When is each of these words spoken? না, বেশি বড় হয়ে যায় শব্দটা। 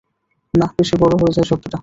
না, 0.53 0.65
বেশি 0.77 0.95
বড় 1.01 1.13
হয়ে 1.21 1.35
যায় 1.35 1.47
শব্দটা। 1.51 1.77